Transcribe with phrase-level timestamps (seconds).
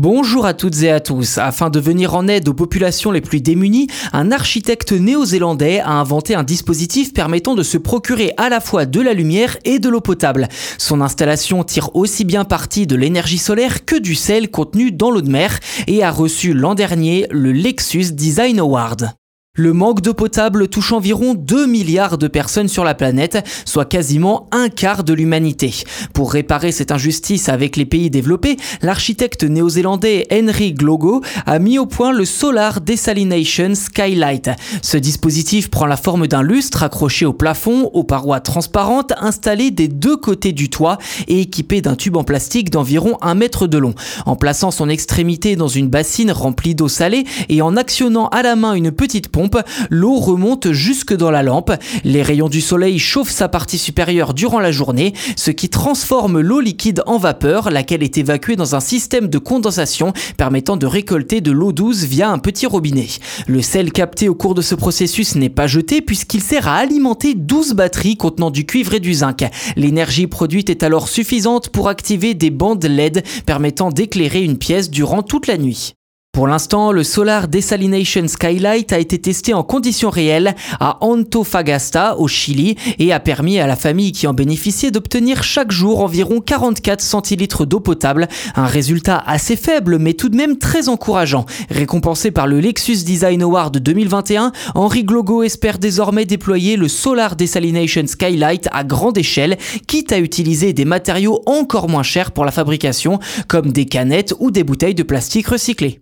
[0.00, 1.38] Bonjour à toutes et à tous.
[1.38, 6.36] Afin de venir en aide aux populations les plus démunies, un architecte néo-zélandais a inventé
[6.36, 10.00] un dispositif permettant de se procurer à la fois de la lumière et de l'eau
[10.00, 10.46] potable.
[10.78, 15.20] Son installation tire aussi bien parti de l'énergie solaire que du sel contenu dans l'eau
[15.20, 15.58] de mer
[15.88, 19.10] et a reçu l'an dernier le Lexus Design Award.
[19.58, 24.46] Le manque d'eau potable touche environ 2 milliards de personnes sur la planète, soit quasiment
[24.52, 25.74] un quart de l'humanité.
[26.12, 31.86] Pour réparer cette injustice avec les pays développés, l'architecte néo-zélandais Henry Glogo a mis au
[31.86, 34.48] point le Solar Desalination Skylight.
[34.80, 39.88] Ce dispositif prend la forme d'un lustre accroché au plafond, aux parois transparentes installées des
[39.88, 43.94] deux côtés du toit et équipé d'un tube en plastique d'environ 1 mètre de long.
[44.24, 48.54] En plaçant son extrémité dans une bassine remplie d'eau salée et en actionnant à la
[48.54, 49.47] main une petite pompe,
[49.90, 51.72] l'eau remonte jusque dans la lampe.
[52.04, 56.60] Les rayons du soleil chauffent sa partie supérieure durant la journée, ce qui transforme l'eau
[56.60, 61.52] liquide en vapeur, laquelle est évacuée dans un système de condensation permettant de récolter de
[61.52, 63.08] l'eau douce via un petit robinet.
[63.46, 67.34] Le sel capté au cours de ce processus n'est pas jeté puisqu'il sert à alimenter
[67.34, 69.44] 12 batteries contenant du cuivre et du zinc.
[69.76, 75.22] L'énergie produite est alors suffisante pour activer des bandes LED permettant d'éclairer une pièce durant
[75.22, 75.97] toute la nuit.
[76.38, 82.28] Pour l'instant, le Solar Desalination Skylight a été testé en conditions réelles à Antofagasta, au
[82.28, 87.00] Chili, et a permis à la famille qui en bénéficiait d'obtenir chaque jour environ 44
[87.00, 91.44] centilitres d'eau potable, un résultat assez faible mais tout de même très encourageant.
[91.70, 98.06] Récompensé par le Lexus Design Award 2021, Henri Glogo espère désormais déployer le Solar Desalination
[98.06, 103.18] Skylight à grande échelle, quitte à utiliser des matériaux encore moins chers pour la fabrication,
[103.48, 106.00] comme des canettes ou des bouteilles de plastique recyclées.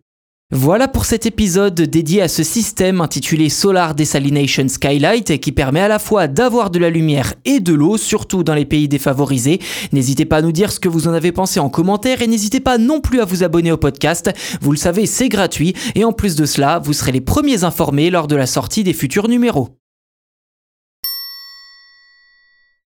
[0.53, 5.89] Voilà pour cet épisode dédié à ce système intitulé Solar Desalination Skylight qui permet à
[5.89, 9.59] la fois d'avoir de la lumière et de l'eau, surtout dans les pays défavorisés.
[9.93, 12.61] N'hésitez pas à nous dire ce que vous en avez pensé en commentaire et n'hésitez
[12.61, 14.31] pas non plus à vous abonner au podcast.
[14.61, 18.11] Vous le savez, c'est gratuit et en plus de cela, vous serez les premiers informés
[18.11, 19.71] lors de la sortie des futurs numéros.